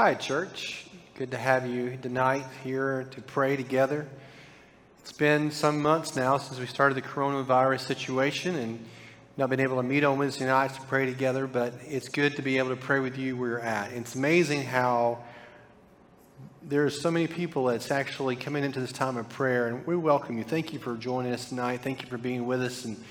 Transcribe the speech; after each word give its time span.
Hi, 0.00 0.14
church. 0.14 0.84
Good 1.16 1.32
to 1.32 1.36
have 1.36 1.66
you 1.66 1.98
tonight 2.00 2.44
here 2.62 3.08
to 3.10 3.20
pray 3.20 3.56
together. 3.56 4.06
It's 5.00 5.10
been 5.10 5.50
some 5.50 5.82
months 5.82 6.14
now 6.14 6.38
since 6.38 6.60
we 6.60 6.66
started 6.66 6.94
the 6.94 7.02
coronavirus 7.02 7.80
situation 7.80 8.54
and 8.54 8.86
not 9.36 9.50
been 9.50 9.58
able 9.58 9.74
to 9.78 9.82
meet 9.82 10.04
on 10.04 10.16
Wednesday 10.16 10.46
nights 10.46 10.76
to 10.76 10.82
pray 10.82 11.06
together, 11.06 11.48
but 11.48 11.74
it's 11.84 12.08
good 12.08 12.36
to 12.36 12.42
be 12.42 12.58
able 12.58 12.68
to 12.68 12.76
pray 12.76 13.00
with 13.00 13.18
you 13.18 13.36
where 13.36 13.48
you're 13.48 13.60
at. 13.60 13.90
It's 13.90 14.14
amazing 14.14 14.62
how 14.62 15.24
there's 16.62 17.02
so 17.02 17.10
many 17.10 17.26
people 17.26 17.64
that's 17.64 17.90
actually 17.90 18.36
coming 18.36 18.62
into 18.62 18.78
this 18.78 18.92
time 18.92 19.16
of 19.16 19.28
prayer, 19.28 19.66
and 19.66 19.84
we 19.84 19.96
welcome 19.96 20.38
you. 20.38 20.44
Thank 20.44 20.72
you 20.72 20.78
for 20.78 20.96
joining 20.96 21.32
us 21.32 21.48
tonight. 21.48 21.80
Thank 21.82 22.02
you 22.02 22.08
for 22.08 22.18
being 22.18 22.46
with 22.46 22.62
us. 22.62 22.84
And 22.84 23.02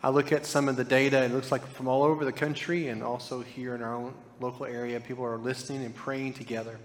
I 0.00 0.10
look 0.10 0.30
at 0.30 0.46
some 0.46 0.68
of 0.68 0.76
the 0.76 0.84
data, 0.84 1.24
it 1.24 1.32
looks 1.32 1.50
like 1.50 1.66
from 1.66 1.88
all 1.88 2.04
over 2.04 2.24
the 2.24 2.32
country 2.32 2.86
and 2.86 3.02
also 3.02 3.40
here 3.40 3.74
in 3.74 3.82
our 3.82 3.94
own 3.94 4.14
local 4.38 4.64
area, 4.64 5.00
people 5.00 5.24
are 5.24 5.36
listening 5.36 5.84
and 5.84 5.92
praying 5.92 6.34
together. 6.34 6.78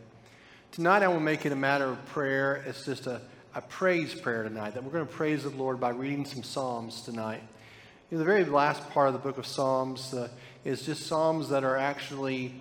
Tonight, 0.71 1.03
I 1.03 1.07
will 1.09 1.19
make 1.19 1.45
it 1.45 1.51
a 1.51 1.55
matter 1.55 1.85
of 1.85 2.03
prayer. 2.07 2.63
It's 2.65 2.85
just 2.85 3.05
a, 3.05 3.21
a 3.53 3.61
praise 3.61 4.15
prayer 4.15 4.41
tonight, 4.41 4.73
that 4.73 4.83
we're 4.83 4.91
going 4.91 5.05
to 5.05 5.13
praise 5.13 5.43
the 5.43 5.51
Lord 5.51 5.79
by 5.79 5.89
reading 5.89 6.25
some 6.25 6.41
Psalms 6.41 7.03
tonight. 7.03 7.43
You 8.09 8.17
know, 8.17 8.23
the 8.23 8.25
very 8.25 8.45
last 8.45 8.89
part 8.89 9.09
of 9.09 9.13
the 9.13 9.19
book 9.19 9.37
of 9.37 9.45
Psalms 9.45 10.11
uh, 10.15 10.29
is 10.65 10.83
just 10.83 11.05
Psalms 11.05 11.49
that 11.49 11.63
are 11.63 11.77
actually, 11.77 12.55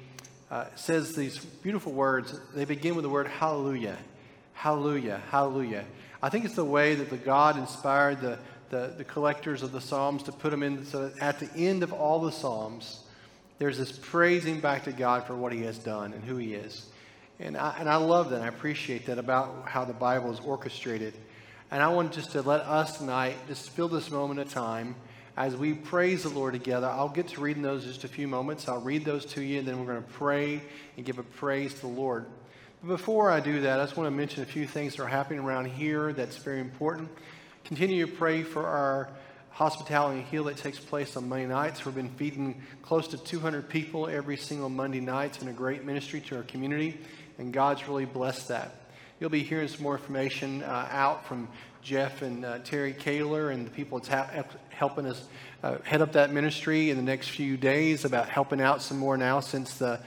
uh, 0.50 0.66
says 0.76 1.14
these 1.14 1.38
beautiful 1.38 1.92
words. 1.92 2.38
They 2.54 2.66
begin 2.66 2.94
with 2.94 3.04
the 3.04 3.08
word 3.08 3.26
hallelujah. 3.26 3.96
Hallelujah, 4.52 5.22
hallelujah. 5.30 5.86
I 6.22 6.28
think 6.28 6.44
it's 6.44 6.56
the 6.56 6.64
way 6.64 6.94
that 6.94 7.08
the 7.08 7.16
God 7.16 7.56
inspired 7.56 8.20
the 8.20 8.38
the, 8.72 8.94
the 8.96 9.04
collectors 9.04 9.62
of 9.62 9.70
the 9.70 9.82
Psalms 9.82 10.22
to 10.22 10.32
put 10.32 10.50
them 10.50 10.62
in 10.62 10.86
so 10.86 11.08
that 11.08 11.22
at 11.22 11.38
the 11.38 11.50
end 11.54 11.82
of 11.82 11.92
all 11.92 12.20
the 12.20 12.32
Psalms, 12.32 13.00
there's 13.58 13.76
this 13.76 13.92
praising 13.92 14.60
back 14.60 14.84
to 14.84 14.92
God 14.92 15.26
for 15.26 15.36
what 15.36 15.52
He 15.52 15.60
has 15.64 15.76
done 15.76 16.14
and 16.14 16.24
who 16.24 16.38
He 16.38 16.54
is. 16.54 16.86
And 17.38 17.54
I, 17.54 17.76
and 17.78 17.86
I 17.86 17.96
love 17.96 18.30
that. 18.30 18.40
I 18.40 18.48
appreciate 18.48 19.06
that 19.06 19.18
about 19.18 19.68
how 19.68 19.84
the 19.84 19.92
Bible 19.92 20.32
is 20.32 20.40
orchestrated. 20.40 21.12
And 21.70 21.82
I 21.82 21.88
want 21.88 22.12
just 22.12 22.32
to 22.32 22.40
let 22.40 22.62
us 22.62 22.96
tonight 22.96 23.36
just 23.46 23.68
fill 23.68 23.88
this 23.88 24.10
moment 24.10 24.40
of 24.40 24.50
time 24.50 24.94
as 25.36 25.54
we 25.54 25.74
praise 25.74 26.22
the 26.22 26.30
Lord 26.30 26.54
together. 26.54 26.86
I'll 26.86 27.10
get 27.10 27.28
to 27.28 27.42
reading 27.42 27.62
those 27.62 27.84
in 27.84 27.90
just 27.90 28.04
a 28.04 28.08
few 28.08 28.26
moments. 28.26 28.68
I'll 28.68 28.80
read 28.80 29.04
those 29.04 29.26
to 29.26 29.42
you, 29.42 29.58
and 29.58 29.68
then 29.68 29.78
we're 29.78 29.92
going 29.92 30.02
to 30.02 30.10
pray 30.12 30.62
and 30.96 31.04
give 31.04 31.18
a 31.18 31.22
praise 31.22 31.74
to 31.74 31.80
the 31.82 31.88
Lord. 31.88 32.24
But 32.82 32.88
before 32.88 33.30
I 33.30 33.40
do 33.40 33.60
that, 33.60 33.80
I 33.80 33.84
just 33.84 33.98
want 33.98 34.06
to 34.06 34.16
mention 34.16 34.42
a 34.42 34.46
few 34.46 34.66
things 34.66 34.96
that 34.96 35.02
are 35.02 35.08
happening 35.08 35.40
around 35.40 35.66
here 35.66 36.14
that's 36.14 36.38
very 36.38 36.60
important. 36.60 37.10
Continue 37.64 38.06
to 38.06 38.12
pray 38.12 38.42
for 38.42 38.66
our 38.66 39.08
hospitality 39.50 40.18
and 40.18 40.26
heal 40.26 40.44
that 40.44 40.56
takes 40.56 40.80
place 40.80 41.16
on 41.16 41.28
Monday 41.28 41.46
nights. 41.46 41.84
We've 41.84 41.94
been 41.94 42.08
feeding 42.08 42.60
close 42.82 43.06
to 43.08 43.18
200 43.18 43.68
people 43.68 44.08
every 44.08 44.36
single 44.36 44.68
Monday 44.68 44.98
night. 44.98 45.36
It's 45.36 45.46
a 45.46 45.52
great 45.52 45.84
ministry 45.84 46.20
to 46.22 46.36
our 46.36 46.42
community, 46.42 46.98
and 47.38 47.52
God's 47.52 47.86
really 47.86 48.04
blessed 48.04 48.48
that. 48.48 48.74
You'll 49.20 49.30
be 49.30 49.44
hearing 49.44 49.68
some 49.68 49.84
more 49.84 49.96
information 49.96 50.64
uh, 50.64 50.88
out 50.90 51.24
from 51.26 51.46
Jeff 51.82 52.22
and 52.22 52.44
uh, 52.44 52.58
Terry 52.58 52.92
Kaler 52.92 53.50
and 53.50 53.64
the 53.64 53.70
people 53.70 54.00
that's 54.00 54.08
ha- 54.08 54.44
helping 54.70 55.06
us 55.06 55.24
uh, 55.62 55.78
head 55.84 56.02
up 56.02 56.12
that 56.12 56.32
ministry 56.32 56.90
in 56.90 56.96
the 56.96 57.02
next 57.02 57.28
few 57.28 57.56
days 57.56 58.04
about 58.04 58.28
helping 58.28 58.60
out 58.60 58.82
some 58.82 58.98
more 58.98 59.16
now 59.16 59.38
since 59.38 59.74
the 59.74 60.00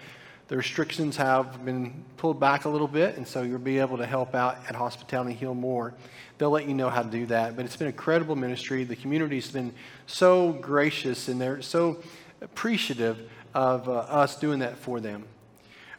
the 0.48 0.58
restrictions 0.58 1.18
have 1.18 1.66
been 1.66 2.06
pulled 2.18 2.40
back 2.40 2.66
a 2.66 2.70
little 2.70 2.88
bit, 2.88 3.18
and 3.18 3.28
so 3.28 3.42
you'll 3.42 3.58
be 3.58 3.80
able 3.80 3.98
to 3.98 4.06
help 4.06 4.36
out 4.36 4.58
at 4.70 4.76
Hospitality 4.76 5.34
Heal 5.34 5.56
more. 5.56 5.94
They'll 6.38 6.52
let 6.52 6.68
you 6.68 6.76
know 6.76 6.90
how 6.90 7.02
to 7.02 7.10
do 7.10 7.26
that. 7.28 7.56
But 7.56 7.66
it's 7.66 7.76
been 7.76 7.88
a 7.88 7.94
credible 7.94 8.36
ministry. 8.36 8.84
The 8.84 8.96
community's 8.96 9.50
been 9.50 9.74
so 10.06 10.52
gracious, 10.54 11.30
and 11.30 11.42
they're 11.42 11.62
so 11.64 11.98
appreciative 12.42 13.30
of 13.56 13.90
uh, 13.90 13.94
us 13.94 14.38
doing 14.38 14.60
that 14.60 14.78
for 14.78 15.00
them. 15.00 15.26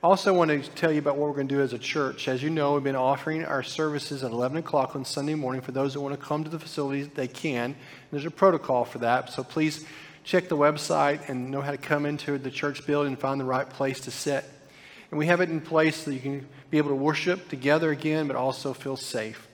I 0.02 0.08
also 0.08 0.32
want 0.32 0.50
to 0.50 0.60
tell 0.72 0.92
you 0.92 1.00
about 1.00 1.16
what 1.16 1.28
we're 1.28 1.34
going 1.34 1.48
to 1.48 1.54
do 1.56 1.62
as 1.62 1.72
a 1.72 1.78
church. 1.78 2.28
As 2.28 2.40
you 2.40 2.50
know, 2.50 2.74
we've 2.74 2.84
been 2.84 2.94
offering 2.94 3.44
our 3.44 3.64
services 3.64 4.22
at 4.22 4.30
11 4.30 4.58
o'clock 4.58 4.94
on 4.94 5.04
Sunday 5.04 5.34
morning. 5.34 5.62
For 5.62 5.72
those 5.72 5.94
that 5.94 6.00
want 6.00 6.14
to 6.14 6.24
come 6.24 6.44
to 6.44 6.50
the 6.50 6.60
facilities, 6.60 7.08
they 7.08 7.26
can. 7.26 7.74
There's 8.12 8.26
a 8.26 8.30
protocol 8.30 8.84
for 8.84 8.98
that, 8.98 9.32
so 9.32 9.42
please 9.42 9.84
check 10.26 10.48
the 10.48 10.56
website 10.56 11.28
and 11.28 11.52
know 11.52 11.60
how 11.60 11.70
to 11.70 11.78
come 11.78 12.04
into 12.04 12.36
the 12.36 12.50
church 12.50 12.84
building 12.84 13.12
and 13.12 13.18
find 13.18 13.40
the 13.40 13.44
right 13.44 13.70
place 13.70 14.00
to 14.00 14.10
sit. 14.10 14.44
And 15.10 15.18
we 15.18 15.26
have 15.26 15.40
it 15.40 15.48
in 15.48 15.60
place 15.60 15.96
so 15.96 16.10
you 16.10 16.18
can 16.18 16.46
be 16.68 16.78
able 16.78 16.88
to 16.88 16.96
worship 16.96 17.48
together 17.48 17.92
again, 17.92 18.26
but 18.26 18.34
also 18.34 18.74
feel 18.74 18.96
safe. 18.96 19.46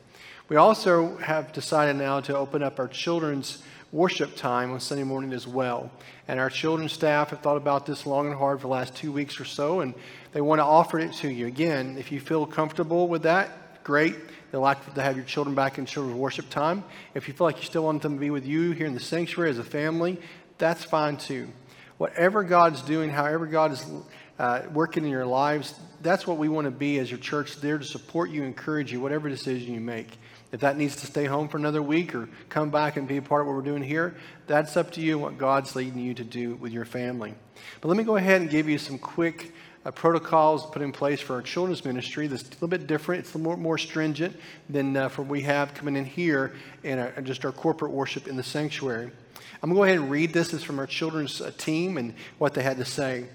We 0.49 0.56
also 0.56 1.19
have 1.19 1.53
decided 1.53 1.97
now 1.97 2.21
to 2.21 2.37
open 2.37 2.62
up 2.62 2.78
our 2.78 2.88
children's 2.88 3.62
worship 3.93 4.34
time 4.34 4.72
on 4.72 4.81
Sunday 4.81 5.05
morning 5.05 5.34
as 5.34 5.47
well. 5.47 5.91
And 6.27 6.41
our 6.41 6.49
children's 6.49 6.94
staff 6.94 7.31
have 7.31 7.41
thought 7.41 7.59
about 7.59 7.84
this 7.84 8.06
long 8.06 8.28
and 8.28 8.34
hard 8.34 8.61
for 8.61 8.69
the 8.69 8.72
last 8.72 8.97
two 8.97 9.12
weeks 9.12 9.38
or 9.38 9.44
so, 9.44 9.81
and 9.81 9.93
they 10.32 10.41
want 10.41 10.61
to 10.61 10.65
offer 10.65 10.99
it 10.99 11.12
to 11.15 11.28
you. 11.28 11.47
Again, 11.47 11.97
if 11.99 12.11
you 12.11 12.19
feel 12.19 12.47
comfortable 12.47 13.09
with 13.09 13.25
that, 13.25 13.84
great. 13.84 14.16
They'd 14.50 14.59
like 14.59 14.94
to 14.94 15.03
have 15.03 15.16
your 15.16 15.25
children 15.25 15.55
back 15.55 15.78
in 15.78 15.87
children's 15.87 16.19
worship 16.19 16.49
time. 16.49 16.84
If 17.15 17.28
you 17.28 17.34
feel 17.34 17.47
like 17.47 17.59
you 17.59 17.65
still 17.65 17.84
want 17.84 18.03
them 18.03 18.15
to 18.15 18.21
be 18.21 18.31
with 18.31 18.47
you 18.47 18.72
here 18.72 18.87
in 18.87 18.94
the 18.94 19.00
sanctuary 19.00 19.50
as 19.50 19.59
a 19.59 19.65
family, 19.65 20.19
that's 20.62 20.84
fine 20.84 21.17
too. 21.17 21.49
Whatever 21.99 22.45
God's 22.45 22.83
doing, 22.83 23.11
however 23.11 23.47
God 23.47 23.73
is 23.73 23.84
uh, 24.39 24.62
working 24.73 25.03
in 25.03 25.11
your 25.11 25.27
lives, 25.27 25.75
that's 26.03 26.25
what 26.25 26.39
we 26.39 26.49
want 26.49 26.67
to 26.67 26.71
be 26.71 27.00
as 27.00 27.11
your 27.11 27.19
church, 27.19 27.56
there 27.56 27.78
to 27.78 27.84
support 27.84 28.31
you, 28.31 28.45
encourage 28.45 28.93
you, 28.93 29.00
whatever 29.00 29.28
decision 29.28 29.75
you 29.75 29.81
make. 29.81 30.17
If 30.53 30.61
that 30.61 30.77
needs 30.77 30.95
to 30.97 31.06
stay 31.06 31.25
home 31.25 31.49
for 31.49 31.56
another 31.56 31.83
week 31.83 32.15
or 32.15 32.28
come 32.49 32.71
back 32.71 32.97
and 32.97 33.09
be 33.09 33.17
a 33.17 33.23
part 33.23 33.41
of 33.41 33.49
what 33.49 33.56
we're 33.56 33.62
doing 33.62 33.83
here, 33.83 34.15
that's 34.47 34.77
up 34.77 34.93
to 34.93 35.00
you 35.00 35.15
and 35.15 35.23
what 35.23 35.37
God's 35.37 35.75
leading 35.75 35.99
you 35.99 36.15
to 36.15 36.23
do 36.23 36.55
with 36.55 36.71
your 36.71 36.84
family. 36.84 37.34
But 37.81 37.89
let 37.89 37.97
me 37.97 38.05
go 38.05 38.15
ahead 38.15 38.41
and 38.41 38.49
give 38.49 38.69
you 38.69 38.79
some 38.79 39.00
quick 39.00 39.53
uh, 39.84 39.91
protocols 39.91 40.65
put 40.67 40.81
in 40.81 40.93
place 40.93 41.21
for 41.21 41.34
our 41.34 41.43
children's 41.43 41.84
ministry 41.84 42.29
that's 42.29 42.44
a 42.44 42.53
little 42.53 42.69
bit 42.69 42.87
different. 42.87 43.25
It's 43.25 43.34
a 43.34 43.39
little 43.39 43.50
more, 43.50 43.56
more 43.56 43.79
stringent 43.79 44.37
than 44.71 44.97
uh, 44.97 45.11
we 45.27 45.41
have 45.41 45.75
coming 45.75 45.97
in 45.97 46.05
here 46.05 46.55
and 46.84 47.27
just 47.27 47.44
our 47.44 47.50
corporate 47.50 47.91
worship 47.91 48.29
in 48.29 48.37
the 48.37 48.44
sanctuary. 48.44 49.11
I'm 49.62 49.70
going 49.70 49.75
to 49.75 49.78
go 49.78 49.84
ahead 49.84 49.98
and 49.98 50.10
read 50.10 50.32
this. 50.32 50.53
It's 50.53 50.64
from 50.64 50.78
our 50.78 50.86
children's 50.86 51.41
uh, 51.41 51.53
team 51.56 51.97
and 51.97 52.14
what 52.38 52.54
they 52.54 52.62
had 52.62 52.78
to 52.78 52.84
say. 52.84 53.26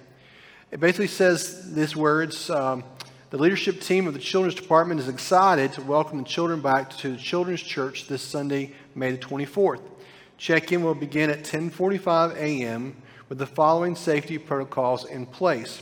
It 0.72 0.80
basically 0.80 1.08
says 1.08 1.74
these 1.74 1.96
words 1.96 2.50
um, 2.50 2.84
The 3.30 3.38
leadership 3.38 3.80
team 3.80 4.08
of 4.08 4.14
the 4.14 4.20
children's 4.20 4.56
department 4.56 5.00
is 5.00 5.08
excited 5.08 5.74
to 5.74 5.82
welcome 5.82 6.18
the 6.20 6.26
children 6.26 6.62
back 6.62 6.90
to 6.98 7.12
the 7.12 7.18
children's 7.18 7.62
church 7.62 8.08
this 8.08 8.22
Sunday, 8.22 8.74
May 8.94 9.12
the 9.12 9.18
24th. 9.18 9.82
Check-in 10.38 10.84
will 10.84 10.94
begin 10.94 11.30
at 11.30 11.44
10:45 11.44 12.36
a.m. 12.36 13.02
with 13.30 13.38
the 13.38 13.48
following 13.48 13.96
safety 13.96 14.38
protocols 14.38 15.06
in 15.06 15.26
place. 15.26 15.82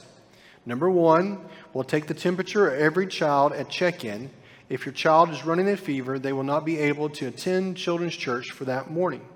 Number 0.65 0.89
one, 0.89 1.45
we'll 1.73 1.83
take 1.83 2.07
the 2.07 2.13
temperature 2.13 2.67
of 2.67 2.79
every 2.79 3.07
child 3.07 3.53
at 3.53 3.69
check-in. 3.69 4.29
If 4.69 4.85
your 4.85 4.93
child 4.93 5.29
is 5.29 5.45
running 5.45 5.67
a 5.69 5.77
fever, 5.77 6.17
they 6.17 6.33
will 6.33 6.43
not 6.43 6.65
be 6.65 6.77
able 6.77 7.09
to 7.09 7.27
attend 7.27 7.77
children's 7.77 8.15
church 8.15 8.51
for 8.51 8.65
that 8.65 8.89
morning. 8.89 9.27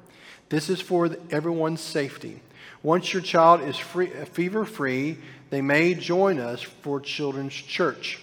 This 0.50 0.70
is 0.70 0.82
for 0.82 1.10
everyone's 1.32 1.82
safety. 1.82 2.42
Once 2.82 3.14
your 3.14 3.22
child 3.22 3.62
is 3.62 3.78
fever 3.78 4.66
free, 4.66 5.18
they 5.50 5.62
may 5.62 5.94
join 5.94 6.40
us 6.40 6.62
for 6.62 7.00
children's 7.00 7.54
church. 7.54 8.20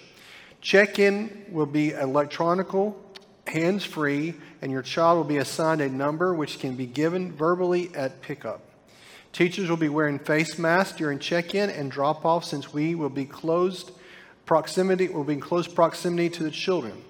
Check 0.61 0.99
in 0.99 1.45
will 1.51 1.67
be 1.67 1.93
electronical, 1.93 3.01
hands 3.47 3.85
free, 3.85 4.35
and 4.61 4.73
your 4.73 4.83
child 4.83 5.19
will 5.19 5.25
be 5.25 5.37
assigned 5.37 5.81
a 5.81 5.89
number 5.89 6.35
which 6.35 6.59
can 6.59 6.75
be 6.75 6.87
given 6.87 7.33
verbally 7.33 7.91
at 7.95 8.23
pickup. 8.23 8.63
Teachers 9.33 9.69
will 9.69 9.77
be 9.77 9.89
wearing 9.89 10.19
face 10.19 10.59
masks 10.59 10.97
during 10.97 11.19
check 11.19 11.55
in 11.55 11.71
and 11.71 11.91
drop 11.91 12.25
off 12.25 12.45
since 12.45 12.73
we 12.73 12.95
will 12.95 13.11
be 13.11 13.27
closed 13.27 13.93
proximity 14.47 15.09
will 15.09 15.25
be 15.25 15.35
in 15.35 15.41
close 15.41 15.67
proximity 15.69 16.31
to 16.31 16.45
the 16.45 16.51
children. 16.51 17.03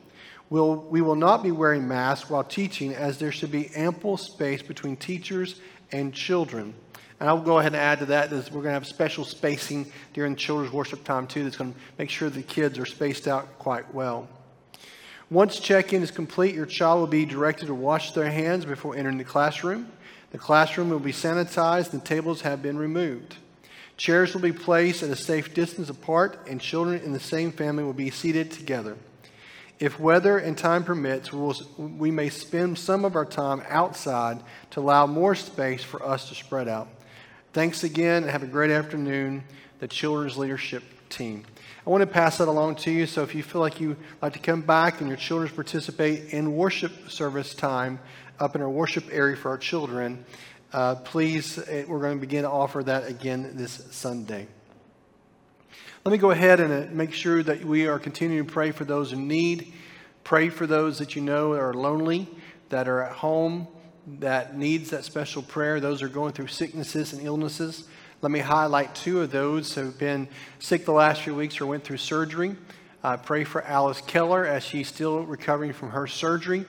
We'll, 0.49 0.77
we 0.77 1.01
will 1.01 1.17
not 1.17 1.43
be 1.43 1.51
wearing 1.51 1.89
masks 1.89 2.31
while 2.31 2.45
teaching, 2.45 2.95
as 2.95 3.19
there 3.19 3.33
should 3.33 3.51
be 3.51 3.69
ample 3.75 4.17
space 4.17 4.63
between 4.63 4.97
teachers 4.97 5.61
and 5.91 6.15
children. 6.15 6.75
And 7.19 7.29
I'll 7.29 7.41
go 7.41 7.59
ahead 7.59 7.73
and 7.73 7.81
add 7.81 8.01
to 8.01 8.07
that 8.07 8.31
that 8.31 8.45
we're 8.53 8.63
going 8.63 8.67
to 8.67 8.73
have 8.73 8.87
special 8.87 9.25
spacing 9.25 9.91
during 10.13 10.37
children's 10.37 10.73
worship 10.73 11.03
time, 11.03 11.27
too, 11.27 11.45
that's 11.45 11.57
going 11.57 11.73
to 11.73 11.79
make 11.99 12.11
sure 12.11 12.31
the 12.31 12.43
kids 12.43 12.79
are 12.79 12.87
spaced 12.87 13.27
out 13.27 13.59
quite 13.59 13.93
well. 13.95 14.29
Once 15.31 15.59
check 15.59 15.93
in 15.93 16.03
is 16.03 16.13
complete, 16.13 16.55
your 16.55 16.67
child 16.67 17.01
will 17.01 17.07
be 17.09 17.25
directed 17.25 17.67
to 17.67 17.75
wash 17.75 18.13
their 18.13 18.31
hands 18.31 18.65
before 18.65 18.95
entering 18.95 19.19
the 19.19 19.25
classroom. 19.25 19.91
The 20.31 20.39
classroom 20.39 20.91
will 20.91 21.01
be 21.01 21.13
sanitized 21.13 21.93
and 21.93 22.05
tables 22.05 22.43
have 22.43 22.63
been 22.63 22.79
removed. 22.79 23.37
Chairs 23.97 24.35
will 24.35 24.43
be 24.43 24.53
placed 24.53 25.03
at 25.03 25.11
a 25.11 25.17
safe 25.17 25.55
distance 25.55 25.89
apart, 25.89 26.39
and 26.47 26.61
children 26.61 27.01
in 27.01 27.13
the 27.13 27.19
same 27.21 27.51
family 27.51 27.83
will 27.83 27.95
be 27.95 28.11
seated 28.11 28.51
together. 28.51 28.97
If 29.79 30.01
weather 30.01 30.39
and 30.39 30.57
time 30.57 30.85
permits, 30.85 31.33
we'll, 31.33 31.55
we 31.77 32.11
may 32.11 32.31
spend 32.31 32.79
some 32.79 33.05
of 33.05 33.15
our 33.15 33.27
time 33.27 33.63
outside 33.69 34.43
to 34.71 34.81
allow 34.81 35.07
more 35.07 35.35
space 35.35 35.83
for 35.83 36.03
us 36.03 36.31
to 36.31 36.35
spread 36.35 36.67
out. 36.67 36.89
Thanks 37.53 37.85
again 37.85 38.23
and 38.23 38.33
have 38.33 38.43
a 38.43 38.47
great 38.47 38.71
afternoon, 38.71 39.45
the 39.81 39.89
Children's 39.89 40.39
Leadership 40.39 40.83
Team. 41.11 41.45
I 41.87 41.91
want 41.91 42.01
to 42.01 42.07
pass 42.07 42.39
that 42.39 42.49
along 42.49 42.77
to 42.77 42.91
you, 42.91 43.07
so 43.07 43.23
if 43.23 43.35
you 43.35 43.43
feel 43.43 43.61
like 43.61 43.79
you 43.79 43.97
like 44.23 44.33
to 44.33 44.39
come 44.39 44.63
back 44.63 45.01
and 45.01 45.09
your 45.09 45.19
children 45.19 45.53
participate 45.55 46.33
in 46.33 46.57
worship 46.57 47.11
service 47.11 47.55
time 47.55 48.01
up 48.41 48.57
in 48.57 48.63
our 48.63 48.71
worship 48.71 49.05
area 49.13 49.37
for 49.37 49.51
our 49.51 49.59
children, 49.59 50.25
uh, 50.73 50.95
please, 50.97 51.59
eh, 51.69 51.85
we're 51.87 52.01
going 52.01 52.17
to 52.17 52.21
begin 52.21 52.43
to 52.43 52.51
offer 52.51 52.83
that 52.83 53.09
again 53.09 53.53
this 53.55 53.87
Sunday. 53.91 54.49
Let 56.07 56.13
me 56.13 56.19
go 56.19 56.31
ahead 56.31 56.61
and 56.61 56.73
uh, 56.73 56.87
make 56.93 57.13
sure 57.13 57.43
that 57.43 57.65
we 57.65 57.89
are 57.89 57.99
continuing 57.99 58.47
to 58.47 58.53
pray 58.53 58.71
for 58.71 58.85
those 58.85 59.13
in 59.13 59.27
need. 59.27 59.73
Pray 60.23 60.51
for 60.51 60.65
those 60.65 61.01
that 61.01 61.17
you 61.17 61.21
know 61.21 61.51
are 61.55 61.75
lonely, 61.75 62.29
that 62.69 62.87
are 62.87 63.03
at 63.03 63.11
home, 63.11 63.67
that 64.21 64.57
needs 64.57 64.91
that 64.91 65.05
special 65.05 65.43
prayer. 65.43 65.81
Those 65.81 66.03
are 66.03 66.09
going 66.09 66.33
through 66.33 66.47
sicknesses 66.47 67.13
and 67.13 67.27
illnesses. 67.27 67.89
Let 68.23 68.31
me 68.31 68.39
highlight 68.39 68.95
two 68.95 69.21
of 69.21 69.33
those 69.33 69.75
who 69.75 69.87
have 69.87 69.99
been 69.99 70.29
sick 70.61 70.85
the 70.85 70.93
last 70.93 71.23
few 71.23 71.35
weeks 71.35 71.61
or 71.61 71.67
went 71.67 71.83
through 71.83 71.97
surgery. 71.97 72.55
Uh, 73.03 73.17
pray 73.17 73.43
for 73.43 73.63
Alice 73.63 74.01
Keller 74.01 74.47
as 74.47 74.63
she's 74.63 74.87
still 74.87 75.25
recovering 75.25 75.73
from 75.73 75.91
her 75.91 76.07
surgery 76.07 76.67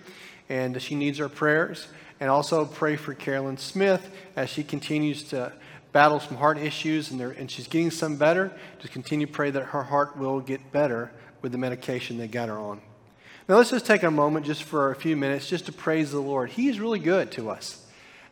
and 0.50 0.82
she 0.82 0.96
needs 0.96 1.22
our 1.22 1.30
prayers. 1.30 1.88
And 2.20 2.32
also 2.32 2.66
pray 2.66 2.96
for 2.96 3.14
Carolyn 3.14 3.58
Smith 3.58 4.10
as 4.36 4.50
she 4.50 4.64
continues 4.64 5.22
to 5.26 5.54
battle 5.92 6.20
some 6.20 6.38
heart 6.38 6.58
issues 6.58 7.12
and, 7.12 7.22
and 7.22 7.50
she's 7.50 7.68
getting 7.68 7.92
some 7.92 8.18
better. 8.18 8.52
Just 8.80 8.94
continue 8.94 9.26
to 9.26 9.32
pray 9.32 9.52
that 9.52 9.64
her 9.64 9.84
heart 9.84 10.18
will 10.18 10.40
get 10.40 10.72
better 10.72 11.12
with 11.42 11.52
the 11.52 11.58
medication 11.58 12.18
they 12.18 12.28
got 12.28 12.50
her 12.50 12.58
on. 12.58 12.82
Now 13.48 13.56
let's 13.56 13.70
just 13.70 13.86
take 13.86 14.04
a 14.04 14.12
moment 14.12 14.46
just 14.46 14.64
for 14.64 14.92
a 14.92 14.96
few 14.96 15.16
minutes 15.16 15.48
just 15.48 15.66
to 15.68 15.72
praise 15.72 16.12
the 16.12 16.20
Lord. 16.20 16.50
He 16.50 16.68
is 16.68 16.80
really 16.80 17.00
good 17.00 17.32
to 17.34 17.50
us. 17.50 17.87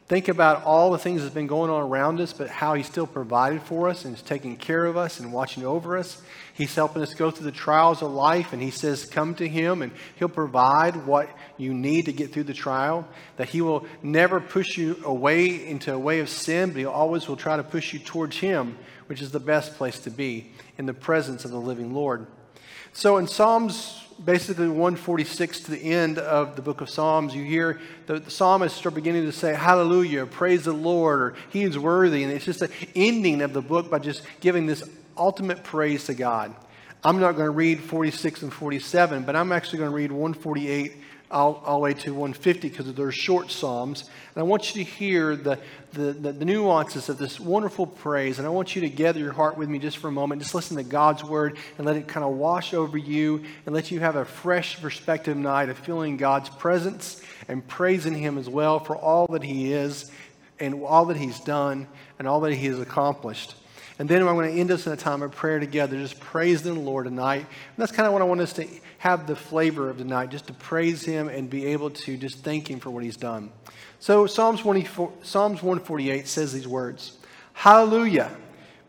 Think 0.07 0.27
about 0.27 0.63
all 0.65 0.91
the 0.91 0.99
things 0.99 1.23
that's 1.23 1.33
been 1.33 1.47
going 1.47 1.71
on 1.71 1.81
around 1.81 2.19
us, 2.19 2.31
but 2.31 2.47
how 2.47 2.75
He's 2.75 2.85
still 2.85 3.07
provided 3.07 3.63
for 3.63 3.89
us 3.89 4.05
and 4.05 4.15
is 4.15 4.21
taking 4.21 4.55
care 4.55 4.85
of 4.85 4.97
us 4.97 5.19
and 5.19 5.33
watching 5.33 5.65
over 5.65 5.97
us. 5.97 6.21
He's 6.53 6.75
helping 6.75 7.01
us 7.01 7.15
go 7.15 7.31
through 7.31 7.45
the 7.45 7.51
trials 7.51 8.03
of 8.03 8.11
life, 8.11 8.53
and 8.53 8.61
He 8.61 8.69
says, 8.69 9.05
Come 9.05 9.33
to 9.35 9.47
Him, 9.47 9.81
and 9.81 9.91
He'll 10.17 10.29
provide 10.29 11.07
what 11.07 11.27
you 11.57 11.73
need 11.73 12.05
to 12.05 12.13
get 12.13 12.31
through 12.31 12.43
the 12.43 12.53
trial. 12.53 13.07
That 13.37 13.49
He 13.49 13.61
will 13.61 13.87
never 14.03 14.39
push 14.39 14.77
you 14.77 15.01
away 15.03 15.67
into 15.67 15.91
a 15.91 15.97
way 15.97 16.19
of 16.19 16.29
sin, 16.29 16.69
but 16.69 16.77
He 16.77 16.85
always 16.85 17.27
will 17.27 17.35
try 17.35 17.57
to 17.57 17.63
push 17.63 17.91
you 17.91 17.97
towards 17.97 18.37
Him, 18.37 18.77
which 19.07 19.23
is 19.23 19.31
the 19.31 19.39
best 19.39 19.73
place 19.73 19.97
to 20.01 20.11
be 20.11 20.51
in 20.77 20.85
the 20.85 20.93
presence 20.93 21.45
of 21.45 21.51
the 21.51 21.59
living 21.59 21.95
Lord. 21.95 22.27
So 22.93 23.17
in 23.17 23.25
Psalms 23.25 24.04
basically 24.23 24.67
146 24.67 25.61
to 25.61 25.71
the 25.71 25.79
end 25.79 26.17
of 26.17 26.55
the 26.55 26.61
book 26.61 26.81
of 26.81 26.89
Psalms, 26.89 27.35
you 27.35 27.43
hear 27.43 27.79
the, 28.05 28.19
the 28.19 28.31
psalmists 28.31 28.85
are 28.85 28.91
beginning 28.91 29.25
to 29.25 29.31
say, 29.31 29.53
Hallelujah, 29.53 30.25
praise 30.25 30.65
the 30.65 30.73
Lord, 30.73 31.19
or 31.19 31.35
He 31.49 31.63
is 31.63 31.77
worthy. 31.77 32.23
And 32.23 32.31
it's 32.31 32.45
just 32.45 32.61
the 32.61 32.69
ending 32.95 33.41
of 33.41 33.53
the 33.53 33.61
book 33.61 33.89
by 33.89 33.99
just 33.99 34.23
giving 34.39 34.65
this 34.65 34.83
ultimate 35.17 35.63
praise 35.63 36.05
to 36.05 36.13
God. 36.13 36.55
I'm 37.03 37.19
not 37.19 37.33
going 37.33 37.45
to 37.45 37.51
read 37.51 37.81
46 37.81 38.43
and 38.43 38.53
47, 38.53 39.23
but 39.23 39.35
I'm 39.35 39.51
actually 39.51 39.79
going 39.79 39.91
to 39.91 39.95
read 39.95 40.11
148 40.11 40.95
all, 41.31 41.61
all 41.65 41.79
the 41.79 41.83
way 41.83 41.93
to 41.93 42.11
150 42.11 42.69
because 42.69 42.93
they're 42.93 43.11
short 43.11 43.51
psalms. 43.51 44.01
And 44.33 44.41
I 44.41 44.43
want 44.43 44.75
you 44.75 44.83
to 44.83 44.89
hear 44.89 45.35
the, 45.35 45.59
the, 45.93 46.13
the, 46.13 46.31
the, 46.31 46.45
nuances 46.45 47.09
of 47.09 47.17
this 47.17 47.39
wonderful 47.39 47.87
praise. 47.87 48.37
And 48.37 48.47
I 48.47 48.51
want 48.51 48.75
you 48.75 48.81
to 48.81 48.89
gather 48.89 49.19
your 49.19 49.31
heart 49.31 49.57
with 49.57 49.69
me 49.69 49.79
just 49.79 49.97
for 49.97 50.07
a 50.07 50.11
moment. 50.11 50.41
Just 50.41 50.53
listen 50.53 50.77
to 50.77 50.83
God's 50.83 51.23
word 51.23 51.57
and 51.77 51.85
let 51.85 51.95
it 51.95 52.07
kind 52.07 52.23
of 52.23 52.33
wash 52.33 52.73
over 52.73 52.97
you 52.97 53.43
and 53.65 53.73
let 53.73 53.91
you 53.91 53.99
have 53.99 54.15
a 54.15 54.25
fresh 54.25 54.79
perspective 54.81 55.35
tonight 55.35 55.69
of 55.69 55.77
feeling 55.77 56.17
God's 56.17 56.49
presence 56.49 57.21
and 57.47 57.67
praising 57.67 58.15
Him 58.15 58.37
as 58.37 58.47
well 58.47 58.79
for 58.79 58.95
all 58.95 59.27
that 59.27 59.43
He 59.43 59.73
is 59.73 60.11
and 60.59 60.83
all 60.83 61.05
that 61.05 61.17
He's 61.17 61.39
done 61.39 61.87
and 62.19 62.27
all 62.27 62.41
that 62.41 62.53
He 62.53 62.67
has 62.67 62.79
accomplished. 62.79 63.55
And 63.97 64.09
then 64.09 64.21
I'm 64.27 64.35
going 64.35 64.53
to 64.53 64.59
end 64.59 64.71
us 64.71 64.85
in 64.87 64.93
a 64.93 64.97
time 64.97 65.21
of 65.21 65.31
prayer 65.31 65.59
together, 65.59 65.97
just 65.97 66.19
praising 66.19 66.73
the 66.73 66.79
Lord 66.79 67.05
tonight. 67.05 67.39
And 67.39 67.47
that's 67.77 67.93
kind 67.93 68.05
of 68.05 68.13
what 68.13 68.21
I 68.21 68.25
want 68.25 68.41
us 68.41 68.51
to 68.53 68.67
have 68.97 69.25
the 69.25 69.35
flavor 69.35 69.89
of 69.89 69.97
tonight, 69.97 70.31
just 70.31 70.47
to 70.47 70.53
praise 70.53 71.03
Him 71.05 71.29
and 71.29 71.49
be 71.49 71.67
able 71.67 71.91
to 71.91 72.17
just 72.17 72.39
thank 72.39 72.69
Him 72.69 72.79
for 72.79 72.89
what 72.89 73.03
He's 73.03 73.15
done. 73.15 73.51
So 73.99 74.27
Psalms, 74.27 74.61
Psalms 74.61 75.63
148 75.63 76.27
says 76.27 76.51
these 76.51 76.67
words 76.67 77.17
Hallelujah! 77.53 78.31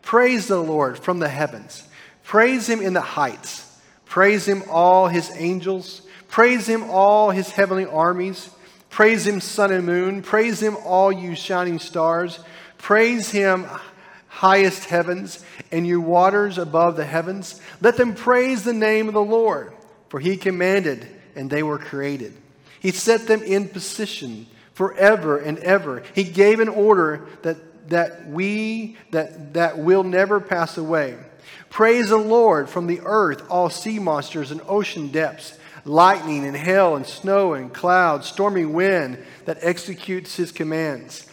Praise 0.01 0.47
the 0.47 0.61
Lord 0.61 0.99
from 0.99 1.19
the 1.19 1.29
heavens. 1.29 1.87
Praise 2.23 2.67
Him 2.67 2.81
in 2.81 2.93
the 2.93 3.01
heights. 3.01 3.63
Praise 4.05 4.45
Him, 4.45 4.63
all 4.69 5.07
His 5.07 5.31
angels. 5.35 6.01
Praise 6.27 6.67
Him, 6.67 6.83
all 6.89 7.31
His 7.31 7.51
heavenly 7.51 7.85
armies. 7.85 8.49
Praise 8.89 9.25
Him, 9.25 9.39
sun 9.39 9.71
and 9.71 9.85
moon. 9.85 10.21
Praise 10.21 10.61
Him, 10.61 10.75
all 10.83 11.11
you 11.11 11.35
shining 11.35 11.79
stars. 11.79 12.39
Praise 12.77 13.29
Him, 13.31 13.65
highest 14.37 14.85
heavens, 14.85 15.43
and 15.71 15.87
you 15.87 15.99
waters 15.99 16.59
above 16.59 16.95
the 16.95 17.05
heavens. 17.05 17.59
Let 17.81 17.97
them 17.97 18.13
praise 18.13 18.63
the 18.63 18.71
name 18.71 19.07
of 19.07 19.15
the 19.15 19.19
Lord, 19.19 19.73
for 20.09 20.19
he 20.19 20.37
commanded, 20.37 21.07
and 21.35 21.49
they 21.49 21.63
were 21.63 21.79
created. 21.79 22.33
He 22.79 22.91
set 22.91 23.25
them 23.25 23.41
in 23.41 23.67
position 23.67 24.45
forever 24.75 25.39
and 25.39 25.57
ever. 25.57 26.03
He 26.13 26.23
gave 26.23 26.59
an 26.59 26.69
order 26.69 27.27
that, 27.41 27.89
that 27.89 28.29
we 28.29 28.97
that, 29.09 29.55
that 29.55 29.79
will 29.79 30.03
never 30.03 30.39
pass 30.39 30.77
away. 30.77 31.17
Praise 31.71 32.09
the 32.09 32.17
Lord 32.17 32.69
from 32.69 32.85
the 32.85 33.01
earth, 33.03 33.43
all 33.49 33.71
sea 33.71 33.97
monsters 33.97 34.51
and 34.51 34.61
ocean 34.67 35.07
depths, 35.07 35.57
lightning 35.83 36.45
and 36.45 36.55
hail 36.55 36.95
and 36.95 37.07
snow 37.07 37.55
and 37.55 37.73
clouds, 37.73 38.27
stormy 38.27 38.65
wind 38.65 39.17
that 39.45 39.57
executes 39.61 40.35
his 40.35 40.51
commands. 40.51 41.27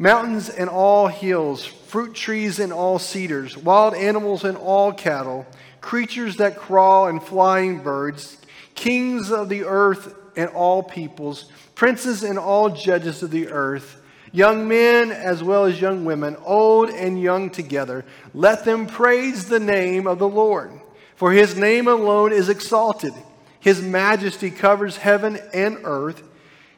Mountains 0.00 0.48
and 0.48 0.70
all 0.70 1.08
hills, 1.08 1.64
fruit 1.66 2.14
trees 2.14 2.60
and 2.60 2.72
all 2.72 3.00
cedars, 3.00 3.56
wild 3.56 3.94
animals 3.94 4.44
and 4.44 4.56
all 4.56 4.92
cattle, 4.92 5.44
creatures 5.80 6.36
that 6.36 6.56
crawl 6.56 7.08
and 7.08 7.20
flying 7.20 7.82
birds, 7.82 8.38
kings 8.76 9.32
of 9.32 9.48
the 9.48 9.64
earth 9.64 10.14
and 10.36 10.50
all 10.50 10.84
peoples, 10.84 11.50
princes 11.74 12.22
and 12.22 12.38
all 12.38 12.70
judges 12.70 13.24
of 13.24 13.32
the 13.32 13.48
earth, 13.48 14.00
young 14.30 14.68
men 14.68 15.10
as 15.10 15.42
well 15.42 15.64
as 15.64 15.80
young 15.80 16.04
women, 16.04 16.36
old 16.44 16.90
and 16.90 17.20
young 17.20 17.50
together. 17.50 18.04
Let 18.32 18.64
them 18.64 18.86
praise 18.86 19.46
the 19.46 19.58
name 19.58 20.06
of 20.06 20.20
the 20.20 20.28
Lord, 20.28 20.70
for 21.16 21.32
his 21.32 21.56
name 21.56 21.88
alone 21.88 22.32
is 22.32 22.48
exalted. 22.48 23.14
His 23.58 23.82
majesty 23.82 24.52
covers 24.52 24.98
heaven 24.98 25.40
and 25.52 25.78
earth. 25.82 26.22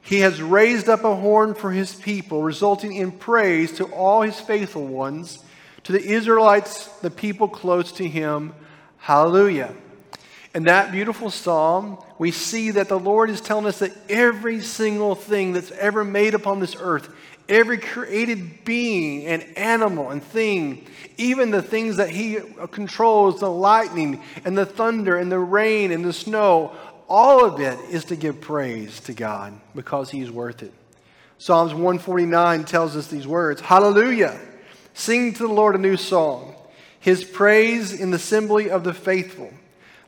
He 0.02 0.20
has 0.20 0.41
raised 0.41 0.88
up 0.88 1.05
a 1.05 1.14
horn 1.14 1.55
for 1.55 1.70
his 1.70 1.94
people, 1.94 2.43
resulting 2.43 2.94
in 2.94 3.12
praise 3.12 3.73
to 3.73 3.85
all 3.87 4.23
his 4.23 4.41
faithful 4.41 4.87
ones, 4.87 5.44
to 5.85 5.93
the 5.93 6.02
Israelites, 6.02 6.87
the 7.00 7.11
people 7.11 7.49
close 7.49 7.93
to 7.93 8.08
him. 8.08 8.55
Hallelujah. 8.99 9.75
In 10.55 10.64
that 10.64 10.91
beautiful 10.91 11.31
psalm, 11.31 11.99
we 12.19 12.32
see 12.32 12.73
that 12.73 12.88
the 12.88 12.99
Lord 12.99 13.31
is 13.31 13.41
telling 13.41 13.67
us 13.67 13.79
that 13.79 13.93
every 14.08 14.61
single 14.61 15.14
thing 15.14 15.52
that's 15.52 15.70
ever 15.73 16.05
made 16.05 16.35
upon 16.35 16.58
this 16.58 16.75
earth, 16.81 17.08
every 17.49 17.79
created 17.79 18.64
being 18.64 19.26
and 19.26 19.46
animal 19.56 20.11
and 20.11 20.23
thing, 20.23 20.87
even 21.17 21.50
the 21.50 21.62
things 21.62 21.99
that 21.99 22.11
He 22.11 22.38
controls, 22.73 23.38
the 23.38 23.50
lightning 23.50 24.23
and 24.44 24.58
the 24.58 24.67
thunder 24.67 25.17
and 25.17 25.31
the 25.31 25.38
rain 25.38 25.93
and 25.93 26.05
the 26.05 26.13
snow, 26.13 26.72
all 27.10 27.44
of 27.44 27.60
it 27.60 27.79
is 27.90 28.05
to 28.06 28.17
give 28.17 28.40
praise 28.40 29.00
to 29.00 29.12
God 29.12 29.52
because 29.74 30.10
He's 30.10 30.31
worth 30.31 30.62
it. 30.62 30.72
Psalms 31.38 31.72
149 31.72 32.64
tells 32.64 32.96
us 32.96 33.08
these 33.08 33.26
words 33.26 33.60
Hallelujah! 33.60 34.38
Sing 34.94 35.34
to 35.34 35.46
the 35.46 35.52
Lord 35.52 35.74
a 35.74 35.79
new 35.79 35.96
song, 35.96 36.55
His 37.00 37.24
praise 37.24 37.93
in 37.93 38.10
the 38.10 38.17
assembly 38.17 38.70
of 38.70 38.84
the 38.84 38.94
faithful. 38.94 39.52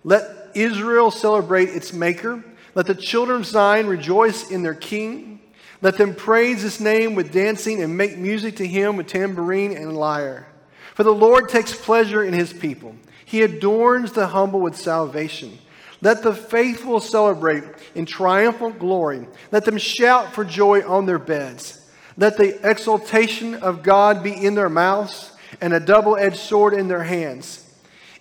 Let 0.04 0.50
Israel 0.54 1.10
celebrate 1.10 1.70
its 1.70 1.92
Maker. 1.92 2.44
Let 2.74 2.86
the 2.86 2.94
children 2.94 3.40
of 3.40 3.46
Zion 3.46 3.86
rejoice 3.86 4.50
in 4.50 4.62
their 4.62 4.74
King. 4.74 5.40
Let 5.80 5.98
them 5.98 6.14
praise 6.14 6.62
His 6.62 6.80
name 6.80 7.16
with 7.16 7.32
dancing 7.32 7.82
and 7.82 7.96
make 7.96 8.16
music 8.16 8.56
to 8.56 8.66
Him 8.66 8.96
with 8.96 9.08
tambourine 9.08 9.76
and 9.76 9.96
lyre. 9.96 10.46
For 10.94 11.02
the 11.02 11.10
Lord 11.10 11.48
takes 11.48 11.74
pleasure 11.74 12.22
in 12.22 12.34
His 12.34 12.52
people. 12.52 12.94
He 13.24 13.42
adorns 13.42 14.12
the 14.12 14.28
humble 14.28 14.60
with 14.60 14.76
salvation. 14.76 15.58
Let 16.02 16.24
the 16.24 16.34
faithful 16.34 16.98
celebrate 16.98 17.62
in 17.94 18.06
triumphant 18.06 18.80
glory. 18.80 19.28
Let 19.52 19.64
them 19.64 19.78
shout 19.78 20.34
for 20.34 20.44
joy 20.44 20.86
on 20.86 21.06
their 21.06 21.20
beds. 21.20 21.78
Let 22.16 22.36
the 22.36 22.68
exaltation 22.68 23.54
of 23.54 23.84
God 23.84 24.22
be 24.22 24.32
in 24.32 24.56
their 24.56 24.68
mouths 24.68 25.30
and 25.60 25.72
a 25.72 25.80
double 25.80 26.16
edged 26.16 26.38
sword 26.38 26.74
in 26.74 26.88
their 26.88 27.04
hands, 27.04 27.64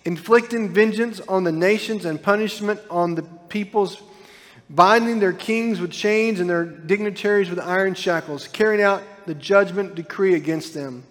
inflicting 0.04 0.72
vengeance 0.72 1.20
on 1.20 1.42
the 1.42 1.52
nations 1.52 2.04
and 2.04 2.22
punishment 2.22 2.80
on 2.88 3.16
the 3.16 3.22
peoples, 3.48 4.00
binding 4.70 5.18
their 5.18 5.32
kings 5.32 5.80
with 5.80 5.90
chains 5.90 6.38
and 6.38 6.48
their 6.48 6.64
dignitaries 6.64 7.50
with 7.50 7.58
iron 7.58 7.94
shackles, 7.94 8.46
carrying 8.46 8.82
out 8.82 9.02
the 9.26 9.34
judgment 9.34 9.96
decree 9.96 10.34
against 10.34 10.72
them. 10.72 11.02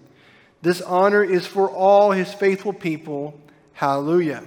This 0.62 0.82
honor 0.82 1.24
is 1.24 1.46
for 1.46 1.70
all 1.70 2.12
his 2.12 2.34
faithful 2.34 2.74
people. 2.74 3.40
Hallelujah. 3.74 4.44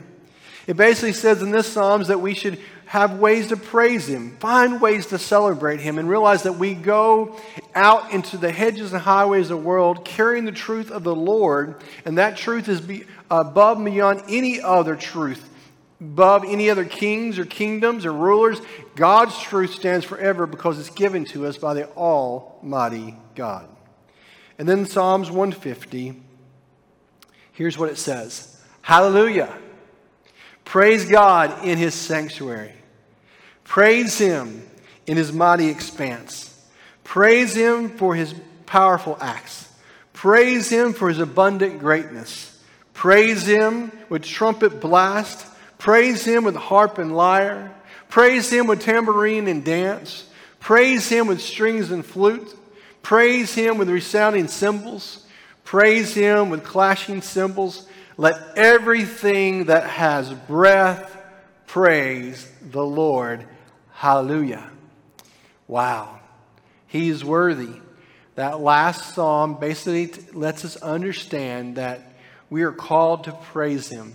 It 0.66 0.76
basically 0.76 1.12
says 1.12 1.42
in 1.42 1.50
this 1.50 1.70
Psalms 1.70 2.08
that 2.08 2.20
we 2.20 2.34
should 2.34 2.58
have 2.86 3.18
ways 3.18 3.48
to 3.48 3.56
praise 3.56 4.08
Him, 4.08 4.36
find 4.38 4.80
ways 4.80 5.06
to 5.06 5.18
celebrate 5.18 5.80
Him, 5.80 5.98
and 5.98 6.08
realize 6.08 6.44
that 6.44 6.54
we 6.54 6.74
go 6.74 7.38
out 7.74 8.12
into 8.12 8.36
the 8.36 8.52
hedges 8.52 8.92
and 8.92 9.02
highways 9.02 9.50
of 9.50 9.58
the 9.58 9.64
world 9.64 10.04
carrying 10.04 10.44
the 10.44 10.52
truth 10.52 10.90
of 10.90 11.02
the 11.02 11.14
Lord, 11.14 11.82
and 12.04 12.18
that 12.18 12.36
truth 12.36 12.68
is 12.68 12.82
above 13.30 13.78
and 13.78 13.86
beyond 13.86 14.22
any 14.28 14.60
other 14.60 14.96
truth, 14.96 15.50
above 16.00 16.44
any 16.44 16.70
other 16.70 16.84
kings 16.84 17.38
or 17.38 17.44
kingdoms 17.44 18.06
or 18.06 18.12
rulers. 18.12 18.60
God's 18.94 19.38
truth 19.38 19.74
stands 19.74 20.04
forever 20.04 20.46
because 20.46 20.78
it's 20.78 20.90
given 20.90 21.24
to 21.26 21.46
us 21.46 21.58
by 21.58 21.74
the 21.74 21.88
Almighty 21.90 23.16
God. 23.34 23.68
And 24.58 24.68
then 24.68 24.86
Psalms 24.86 25.30
150, 25.30 26.22
here's 27.52 27.76
what 27.76 27.90
it 27.90 27.98
says 27.98 28.62
Hallelujah. 28.82 29.58
Praise 30.64 31.04
God 31.04 31.64
in 31.64 31.78
his 31.78 31.94
sanctuary. 31.94 32.72
Praise 33.64 34.18
him 34.18 34.62
in 35.06 35.16
his 35.16 35.32
mighty 35.32 35.68
expanse. 35.68 36.50
Praise 37.02 37.54
him 37.54 37.90
for 37.90 38.14
his 38.14 38.34
powerful 38.66 39.16
acts. 39.20 39.68
Praise 40.12 40.70
him 40.70 40.92
for 40.92 41.08
his 41.08 41.18
abundant 41.18 41.78
greatness. 41.78 42.50
Praise 42.92 43.46
him 43.46 43.92
with 44.08 44.22
trumpet 44.22 44.80
blast. 44.80 45.46
Praise 45.78 46.24
him 46.24 46.44
with 46.44 46.56
harp 46.56 46.98
and 46.98 47.14
lyre. 47.16 47.74
Praise 48.08 48.50
him 48.50 48.66
with 48.66 48.80
tambourine 48.80 49.48
and 49.48 49.64
dance. 49.64 50.28
Praise 50.60 51.08
him 51.08 51.26
with 51.26 51.40
strings 51.40 51.90
and 51.90 52.06
flute. 52.06 52.56
Praise 53.02 53.54
him 53.54 53.76
with 53.76 53.90
resounding 53.90 54.48
cymbals. 54.48 55.26
Praise 55.64 56.14
him 56.14 56.48
with 56.48 56.64
clashing 56.64 57.20
cymbals. 57.20 57.86
Let 58.16 58.56
everything 58.56 59.64
that 59.64 59.88
has 59.90 60.32
breath 60.32 61.16
praise 61.66 62.48
the 62.62 62.84
Lord. 62.84 63.46
Hallelujah. 63.92 64.70
Wow. 65.66 66.20
He's 66.86 67.24
worthy. 67.24 67.80
That 68.36 68.60
last 68.60 69.14
psalm 69.14 69.58
basically 69.58 70.12
lets 70.32 70.64
us 70.64 70.76
understand 70.76 71.76
that 71.76 72.14
we 72.50 72.62
are 72.62 72.72
called 72.72 73.24
to 73.24 73.32
praise 73.32 73.88
him. 73.88 74.14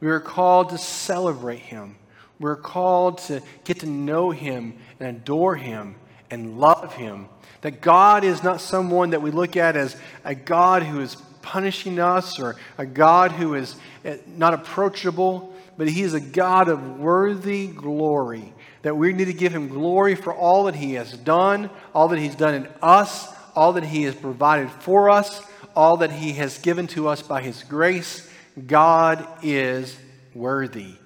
We 0.00 0.08
are 0.08 0.20
called 0.20 0.70
to 0.70 0.78
celebrate 0.78 1.60
him. 1.60 1.96
We're 2.38 2.56
called 2.56 3.18
to 3.18 3.42
get 3.64 3.80
to 3.80 3.86
know 3.86 4.30
him 4.30 4.78
and 5.00 5.16
adore 5.16 5.56
him 5.56 5.96
and 6.30 6.58
love 6.58 6.94
him. 6.94 7.28
That 7.62 7.80
God 7.80 8.24
is 8.24 8.42
not 8.42 8.60
someone 8.60 9.10
that 9.10 9.22
we 9.22 9.30
look 9.30 9.56
at 9.56 9.76
as 9.76 9.96
a 10.24 10.34
God 10.34 10.82
who 10.82 11.00
is 11.00 11.16
punishing 11.48 11.98
us 11.98 12.38
or 12.38 12.56
a 12.76 12.84
God 12.84 13.32
who 13.32 13.54
is 13.54 13.74
eh, 14.04 14.18
not 14.26 14.52
approachable, 14.52 15.54
but 15.78 15.88
He 15.88 16.02
is 16.02 16.12
a 16.12 16.20
God 16.20 16.68
of 16.68 16.98
worthy 17.00 17.68
glory. 17.68 18.52
That 18.82 18.96
we 18.96 19.14
need 19.14 19.24
to 19.26 19.32
give 19.32 19.54
Him 19.54 19.68
glory 19.68 20.14
for 20.14 20.34
all 20.34 20.64
that 20.64 20.74
He 20.74 20.94
has 20.94 21.12
done, 21.12 21.70
all 21.94 22.08
that 22.08 22.18
He's 22.18 22.34
done 22.34 22.54
in 22.54 22.68
us, 22.82 23.32
all 23.56 23.72
that 23.72 23.84
He 23.84 24.02
has 24.02 24.14
provided 24.14 24.70
for 24.70 25.08
us, 25.08 25.42
all 25.74 25.96
that 25.98 26.12
He 26.12 26.34
has 26.34 26.58
given 26.58 26.86
to 26.88 27.08
us 27.08 27.22
by 27.22 27.40
His 27.40 27.62
grace. 27.62 28.30
God 28.66 29.26
is 29.42 29.96
worthy. 30.34 30.96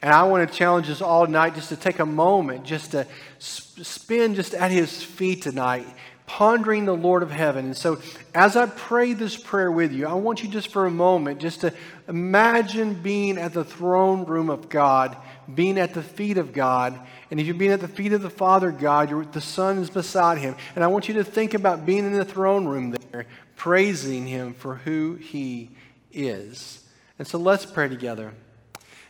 And 0.00 0.14
I 0.14 0.22
want 0.22 0.48
to 0.48 0.56
challenge 0.56 0.88
us 0.88 1.02
all 1.02 1.26
tonight 1.26 1.54
just 1.54 1.68
to 1.68 1.76
take 1.76 1.98
a 1.98 2.06
moment, 2.06 2.64
just 2.64 2.92
to 2.92 3.06
spend 3.38 4.36
just 4.36 4.54
at 4.54 4.70
His 4.70 5.02
feet 5.02 5.42
tonight 5.42 5.86
pondering 6.30 6.84
the 6.84 6.94
Lord 6.94 7.24
of 7.24 7.32
heaven. 7.32 7.66
And 7.66 7.76
so, 7.76 8.00
as 8.36 8.54
I 8.54 8.66
pray 8.66 9.14
this 9.14 9.36
prayer 9.36 9.70
with 9.70 9.90
you, 9.90 10.06
I 10.06 10.12
want 10.14 10.44
you 10.44 10.48
just 10.48 10.68
for 10.68 10.86
a 10.86 10.90
moment 10.90 11.40
just 11.40 11.62
to 11.62 11.74
imagine 12.06 12.94
being 12.94 13.36
at 13.36 13.52
the 13.52 13.64
throne 13.64 14.24
room 14.24 14.48
of 14.48 14.68
God, 14.68 15.16
being 15.52 15.76
at 15.76 15.92
the 15.92 16.04
feet 16.04 16.38
of 16.38 16.52
God. 16.52 16.98
And 17.32 17.40
if 17.40 17.46
you're 17.46 17.56
being 17.56 17.72
at 17.72 17.80
the 17.80 17.88
feet 17.88 18.12
of 18.12 18.22
the 18.22 18.30
Father 18.30 18.70
God, 18.70 19.32
the 19.32 19.40
Son 19.40 19.78
is 19.78 19.90
beside 19.90 20.38
him. 20.38 20.54
And 20.76 20.84
I 20.84 20.86
want 20.86 21.08
you 21.08 21.14
to 21.14 21.24
think 21.24 21.52
about 21.52 21.84
being 21.84 22.06
in 22.06 22.12
the 22.12 22.24
throne 22.24 22.64
room 22.64 22.94
there, 23.10 23.26
praising 23.56 24.24
him 24.28 24.54
for 24.54 24.76
who 24.76 25.16
he 25.16 25.70
is. 26.12 26.86
And 27.18 27.26
so, 27.26 27.38
let's 27.38 27.66
pray 27.66 27.88
together. 27.88 28.32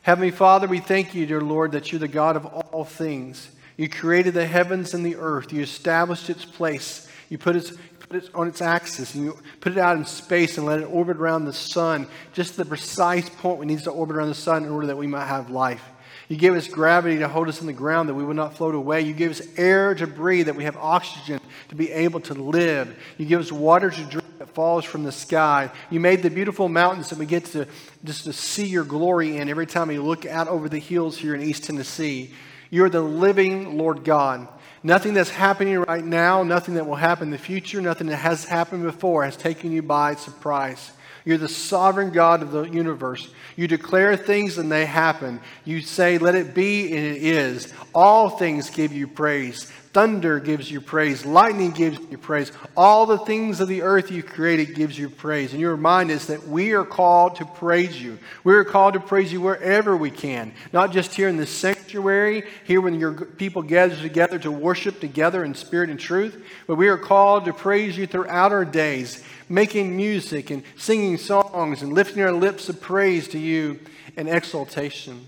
Heavenly 0.01 0.31
Father, 0.31 0.67
we 0.67 0.81
thank 0.81 1.15
you, 1.15 1.27
dear 1.27 1.43
Lord, 1.43 1.73
that 1.73 1.93
you're 1.93 1.99
the 1.99 2.09
God 2.09 2.37
of 2.37 2.47
all 2.47 2.87
things. 2.87 3.51
You 3.77 3.91
created 3.91 4.33
the 4.33 4.47
heavens 4.47 4.95
and 4.95 5.05
the 5.05 5.17
earth. 5.17 5.53
You 5.53 5.61
established 5.61 6.31
its 6.31 6.47
place. 6.47 7.09
You 7.31 7.39
put 7.39 7.57
it, 7.57 7.73
put 8.01 8.25
it 8.25 8.31
on 8.35 8.49
its 8.49 8.61
axis 8.61 9.15
and 9.15 9.25
you 9.25 9.39
put 9.61 9.73
it 9.73 9.79
out 9.79 9.97
in 9.97 10.05
space 10.05 10.59
and 10.59 10.67
let 10.67 10.81
it 10.81 10.85
orbit 10.85 11.17
around 11.17 11.47
the 11.47 11.53
sun, 11.53 12.07
just 12.35 12.57
the 12.57 12.65
precise 12.65 13.31
point 13.31 13.59
we 13.59 13.67
need 13.67 13.79
to 13.79 13.91
orbit 13.91 14.17
around 14.17 14.29
the 14.29 14.35
sun 14.35 14.65
in 14.65 14.71
order 14.71 14.89
that 14.89 14.99
we 14.99 15.07
might 15.07 15.27
have 15.27 15.49
life. 15.49 15.83
You 16.29 16.37
gave 16.37 16.55
us 16.55 16.69
gravity 16.69 17.19
to 17.19 17.29
hold 17.29 17.49
us 17.49 17.61
in 17.61 17.67
the 17.67 17.73
ground 17.73 18.09
that 18.09 18.15
we 18.15 18.23
would 18.23 18.37
not 18.37 18.57
float 18.57 18.75
away. 18.75 19.01
You 19.01 19.15
gave 19.15 19.31
us 19.31 19.43
air 19.57 19.95
to 19.95 20.07
breathe, 20.07 20.47
that 20.47 20.55
we 20.55 20.65
have 20.65 20.77
oxygen 20.77 21.41
to 21.71 21.75
be 21.75 21.91
able 21.91 22.21
to 22.21 22.35
live. 22.35 22.97
You 23.17 23.27
give 23.27 23.41
us 23.41 23.51
water 23.51 23.91
to 23.91 24.05
drink 24.05 24.39
that 24.39 24.55
falls 24.55 24.85
from 24.85 25.03
the 25.03 25.13
sky. 25.13 25.71
You 25.91 26.01
made 26.01 26.23
the 26.23 26.31
beautiful 26.31 26.69
mountains 26.69 27.11
that 27.11 27.19
we 27.19 27.27
get 27.27 27.47
to 27.47 27.67
just 28.05 28.25
to 28.25 28.33
see 28.33 28.67
your 28.67 28.85
glory 28.85 29.37
in 29.39 29.49
every 29.49 29.67
time 29.67 29.89
we 29.89 29.99
look 29.99 30.25
out 30.25 30.49
over 30.49 30.69
the 30.69 30.79
hills 30.79 31.19
here 31.19 31.35
in 31.35 31.43
East 31.43 31.65
Tennessee. 31.65 32.33
You're 32.71 32.89
the 32.89 33.03
living 33.03 33.77
Lord 33.77 34.05
God. 34.05 34.49
Nothing 34.83 35.13
that's 35.13 35.31
happening 35.31 35.79
right 35.81 36.05
now, 36.05 36.43
nothing 36.43 36.75
that 36.75 36.87
will 36.87 36.97
happen 36.97 37.29
in 37.29 37.33
the 37.33 37.39
future, 37.39 37.83
nothing 37.83 38.07
that 38.07 38.17
has 38.17 38.47
happened 38.47 38.83
before 38.83 39.25
has 39.25 39.37
taken 39.37 39.73
you 39.73 39.83
by 39.83 40.15
surprise. 40.15 40.93
You're 41.25 41.39
the 41.39 41.49
sovereign 41.49 42.11
God 42.11 42.43
of 42.43 42.53
the 42.53 42.63
universe. 42.63 43.29
You 43.57 43.69
declare 43.69 44.17
things 44.17 44.59
and 44.59 44.71
they 44.71 44.87
happen. 44.87 45.41
You 45.65 45.81
say, 45.81 46.19
let 46.19 46.35
it 46.35 46.55
be, 46.55 46.97
and 46.97 47.05
it 47.17 47.23
is. 47.23 47.73
All 47.95 48.31
things 48.31 48.71
give 48.71 48.93
you 48.93 49.07
praise. 49.07 49.71
Thunder 49.93 50.39
gives 50.39 50.71
you 50.71 50.81
praise. 50.81 51.27
Lightning 51.27 51.73
gives 51.73 51.99
you 52.11 52.17
praise. 52.17 52.53
All 52.77 53.07
the 53.07 53.19
things 53.19 53.61
of 53.61 53.67
the 53.67 53.83
earth 53.83 54.13
you 54.13 54.23
created 54.23 54.77
gives 54.77 54.97
you 54.97 55.11
praise. 55.11 55.51
And 55.51 55.61
you 55.61 55.69
remind 55.69 56.13
us 56.13 56.27
that 56.27 56.47
we 56.47 56.73
are 56.75 56.85
called 56.85 57.37
to 57.37 57.45
praise 57.45 58.01
you. 58.01 58.19
We 58.45 58.55
are 58.55 58.63
called 58.63 58.95
to 58.95 59.01
praise 59.01 59.33
you 59.33 59.41
wherever 59.41 59.97
we 59.97 60.13
can. 60.13 60.53
Not 60.73 60.93
just 60.93 61.13
here 61.13 61.29
in 61.29 61.37
the 61.37 61.47
sanctuary, 61.47 62.45
here 62.65 62.81
when 62.81 63.01
your 63.01 63.13
people 63.13 63.63
gather 63.63 63.97
together 63.97 64.39
to 64.39 64.53
worship 64.53 65.01
together 65.01 65.45
in 65.45 65.55
spirit 65.55 65.91
and 65.91 65.99
truth, 65.99 66.41
but 66.69 66.77
we 66.77 66.87
are 66.87 66.99
called 66.99 67.47
to 67.47 67.53
praise 67.53 67.99
you 67.99 68.07
throughout 68.07 68.53
our 68.53 68.65
days, 68.65 69.25
making 69.51 69.95
music 69.95 70.51
and 70.51 70.63
singing 70.79 71.19
songs 71.19 71.83
and 71.83 71.93
lifting 71.93 72.23
our 72.23 72.33
lips 72.33 72.71
of 72.71 72.81
praise 72.81 73.29
to 73.29 73.39
you 73.39 73.79
in 74.17 74.29
exaltation. 74.29 75.27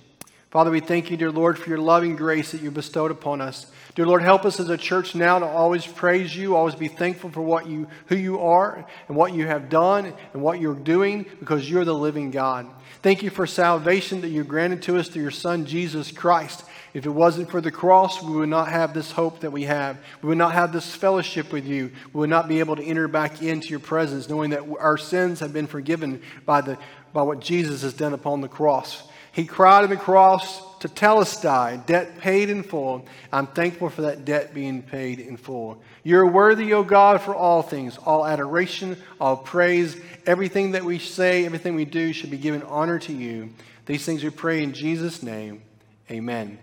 Father, 0.51 0.71
we 0.71 0.81
thank 0.81 1.11
you, 1.11 1.17
dear 1.17 1.31
Lord, 1.31 1.59
for 1.59 1.71
your 1.71 1.79
loving 1.79 2.15
grace 2.15 2.53
that 2.53 2.61
you 2.61 2.71
bestowed 2.71 3.11
upon 3.11 3.41
us. 3.41 3.73
Dear 3.95 4.07
Lord, 4.07 4.23
help 4.23 4.45
us 4.45 4.61
as 4.61 4.69
a 4.69 4.77
church 4.77 5.15
now 5.15 5.39
to 5.39 5.47
always 5.47 5.87
praise 5.87 6.37
you, 6.37 6.55
always 6.55 6.75
be 6.75 6.89
thankful 6.89 7.31
for 7.31 7.41
what 7.41 7.67
you, 7.67 7.89
who 8.07 8.17
you 8.17 8.39
are 8.39 8.87
and 9.09 9.17
what 9.17 9.33
you 9.33 9.47
have 9.47 9.71
done 9.71 10.13
and 10.35 10.43
what 10.43 10.61
you're 10.61 10.75
doing 10.75 11.25
because 11.41 11.69
you're 11.69 11.87
the 11.87 11.95
living 11.95 12.31
God. 12.31 12.67
Thank 13.03 13.23
you 13.23 13.31
for 13.31 13.47
salvation 13.47 14.21
that 14.21 14.29
you 14.29 14.45
granted 14.45 14.83
to 14.83 14.99
us 14.99 15.09
through 15.09 15.23
your 15.23 15.31
Son, 15.31 15.65
Jesus 15.65 16.13
Christ. 16.13 16.65
If 16.95 17.07
it 17.07 17.11
wasn't 17.11 17.51
for 17.51 17.61
the 17.61 17.71
cross, 17.71 18.23
we 18.23 18.33
would 18.33 18.51
not 18.51 18.69
have 18.69 18.93
this 18.93 19.11
hope 19.11 19.41
that 19.41 19.51
we 19.51 19.63
have. 19.63 19.99
We 20.21 20.29
would 20.29 20.39
not 20.39 20.53
have 20.53 20.73
this 20.73 20.95
fellowship 20.95 21.51
with 21.51 21.67
you. 21.67 21.91
We 22.13 22.21
would 22.21 22.31
not 22.31 22.49
be 22.49 22.61
able 22.61 22.77
to 22.77 22.85
enter 22.85 23.09
back 23.09 23.43
into 23.43 23.69
your 23.69 23.81
presence, 23.81 24.29
knowing 24.29 24.51
that 24.51 24.65
our 24.79 24.99
sins 24.99 25.41
have 25.41 25.55
been 25.55 25.67
forgiven 25.67 26.21
by, 26.45 26.61
the, 26.61 26.77
by 27.15 27.23
what 27.23 27.41
Jesus 27.41 27.81
has 27.83 27.95
done 27.95 28.13
upon 28.13 28.43
the 28.43 28.49
cross. 28.49 29.03
He 29.33 29.47
cried 29.47 29.85
on 29.85 29.91
the 29.91 29.97
cross 29.97 30.61
tetelestai, 30.81 31.87
debt 31.87 32.19
paid 32.19 32.51
in 32.51 32.63
full. 32.63 33.07
I'm 33.33 33.47
thankful 33.47 33.89
for 33.89 34.03
that 34.03 34.25
debt 34.25 34.53
being 34.53 34.83
paid 34.83 35.21
in 35.21 35.37
full. 35.37 35.81
You're 36.03 36.27
worthy, 36.27 36.75
O 36.75 36.83
God, 36.83 37.23
for 37.23 37.35
all 37.35 37.63
things, 37.63 37.97
all 37.99 38.27
adoration, 38.27 38.97
all 39.21 39.37
praise. 39.37 39.97
Everything 40.27 40.73
that 40.73 40.85
we 40.85 40.99
say, 40.99 41.47
everything 41.47 41.75
we 41.75 41.85
do 41.85 42.13
should 42.13 42.31
be 42.31 42.37
given 42.37 42.63
honor 42.65 42.99
to 42.99 43.13
you. 43.13 43.51
These 43.87 44.05
things 44.05 44.23
we 44.23 44.31
pray 44.31 44.63
in 44.63 44.75
Jesus' 44.75 45.23
name. 45.23 45.63
Amen. 46.11 46.59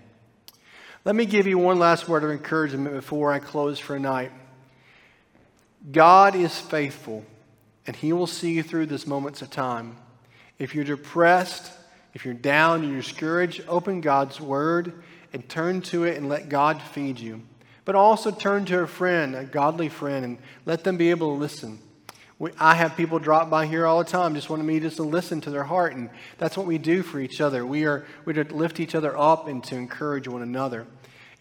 Let 1.09 1.15
me 1.15 1.25
give 1.25 1.47
you 1.47 1.57
one 1.57 1.79
last 1.79 2.07
word 2.07 2.23
of 2.23 2.29
encouragement 2.29 2.93
before 2.93 3.31
I 3.31 3.39
close 3.39 3.79
for 3.79 3.95
tonight. 3.95 4.31
God 5.91 6.35
is 6.35 6.55
faithful, 6.59 7.25
and 7.87 7.95
He 7.95 8.13
will 8.13 8.27
see 8.27 8.51
you 8.51 8.61
through 8.61 8.85
these 8.85 9.07
moments 9.07 9.41
of 9.41 9.49
time. 9.49 9.97
If 10.59 10.75
you're 10.75 10.83
depressed, 10.83 11.71
if 12.13 12.25
you're 12.25 12.35
down 12.35 12.87
you're 12.87 12.97
discouraged, 12.97 13.63
open 13.67 14.01
God's 14.01 14.39
Word 14.39 15.01
and 15.33 15.49
turn 15.49 15.81
to 15.81 16.03
it 16.03 16.15
and 16.15 16.29
let 16.29 16.47
God 16.47 16.79
feed 16.79 17.19
you. 17.19 17.41
But 17.85 17.95
also 17.95 18.29
turn 18.29 18.65
to 18.65 18.81
a 18.81 18.87
friend, 18.87 19.35
a 19.35 19.45
godly 19.45 19.89
friend, 19.89 20.23
and 20.23 20.37
let 20.67 20.83
them 20.83 20.97
be 20.97 21.09
able 21.09 21.33
to 21.33 21.39
listen. 21.39 21.79
We, 22.37 22.51
I 22.59 22.75
have 22.75 22.95
people 22.95 23.17
drop 23.17 23.49
by 23.49 23.65
here 23.65 23.87
all 23.87 23.97
the 23.97 24.09
time, 24.09 24.35
just 24.35 24.47
wanting 24.47 24.67
me 24.67 24.79
just 24.79 24.97
to 24.97 25.03
listen 25.03 25.41
to 25.41 25.49
their 25.49 25.63
heart, 25.63 25.95
and 25.95 26.11
that's 26.37 26.55
what 26.55 26.67
we 26.67 26.77
do 26.77 27.01
for 27.01 27.19
each 27.19 27.41
other. 27.41 27.65
We 27.65 27.85
are 27.85 28.05
we 28.25 28.33
to 28.33 28.43
lift 28.43 28.79
each 28.79 28.93
other 28.93 29.17
up 29.17 29.47
and 29.47 29.63
to 29.63 29.75
encourage 29.75 30.27
one 30.27 30.43
another. 30.43 30.85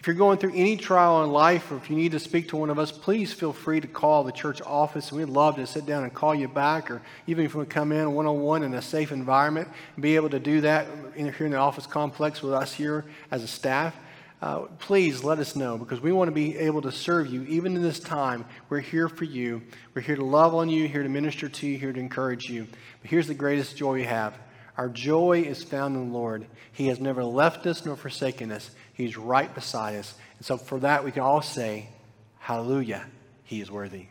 If 0.00 0.06
you're 0.06 0.14
going 0.14 0.38
through 0.38 0.52
any 0.54 0.76
trial 0.76 1.24
in 1.24 1.30
life 1.30 1.72
or 1.72 1.76
if 1.76 1.90
you 1.90 1.96
need 1.96 2.12
to 2.12 2.20
speak 2.20 2.50
to 2.50 2.56
one 2.56 2.70
of 2.70 2.78
us, 2.78 2.92
please 2.92 3.32
feel 3.32 3.52
free 3.52 3.80
to 3.80 3.88
call 3.88 4.22
the 4.22 4.30
church 4.30 4.62
office. 4.62 5.10
We'd 5.10 5.24
love 5.24 5.56
to 5.56 5.66
sit 5.66 5.86
down 5.86 6.04
and 6.04 6.14
call 6.14 6.36
you 6.36 6.46
back, 6.46 6.88
or 6.88 7.02
even 7.26 7.44
if 7.44 7.56
we 7.56 7.64
come 7.66 7.90
in 7.90 8.12
one 8.12 8.26
on 8.26 8.40
one 8.40 8.62
in 8.62 8.74
a 8.74 8.82
safe 8.82 9.10
environment 9.10 9.68
be 9.98 10.14
able 10.14 10.30
to 10.30 10.38
do 10.38 10.60
that 10.60 10.86
here 11.16 11.46
in 11.46 11.50
the 11.50 11.56
office 11.56 11.84
complex 11.84 12.42
with 12.42 12.52
us 12.52 12.72
here 12.72 13.06
as 13.32 13.42
a 13.42 13.48
staff. 13.48 13.96
Uh, 14.40 14.66
please 14.78 15.24
let 15.24 15.40
us 15.40 15.56
know 15.56 15.76
because 15.76 16.00
we 16.00 16.12
want 16.12 16.28
to 16.28 16.32
be 16.32 16.56
able 16.56 16.80
to 16.80 16.92
serve 16.92 17.26
you 17.26 17.42
even 17.42 17.74
in 17.74 17.82
this 17.82 17.98
time. 17.98 18.44
We're 18.68 18.78
here 18.78 19.08
for 19.08 19.24
you. 19.24 19.62
We're 19.94 20.02
here 20.02 20.14
to 20.14 20.24
love 20.24 20.54
on 20.54 20.68
you, 20.68 20.86
here 20.86 21.02
to 21.02 21.08
minister 21.08 21.48
to 21.48 21.66
you, 21.66 21.76
here 21.76 21.92
to 21.92 21.98
encourage 21.98 22.48
you. 22.48 22.68
But 23.02 23.10
here's 23.10 23.26
the 23.26 23.34
greatest 23.34 23.76
joy 23.76 23.94
we 23.94 24.04
have 24.04 24.38
our 24.76 24.88
joy 24.88 25.42
is 25.44 25.64
found 25.64 25.96
in 25.96 26.12
the 26.12 26.16
Lord. 26.16 26.46
He 26.70 26.86
has 26.86 27.00
never 27.00 27.24
left 27.24 27.66
us 27.66 27.84
nor 27.84 27.96
forsaken 27.96 28.52
us. 28.52 28.70
He's 28.98 29.16
right 29.16 29.54
beside 29.54 29.94
us. 29.94 30.12
And 30.38 30.44
so 30.44 30.58
for 30.58 30.80
that, 30.80 31.04
we 31.04 31.12
can 31.12 31.22
all 31.22 31.40
say, 31.40 31.88
Hallelujah, 32.40 33.06
He 33.44 33.60
is 33.60 33.70
worthy. 33.70 34.06